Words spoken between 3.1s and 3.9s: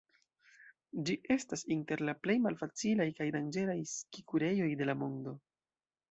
kaj danĝeraj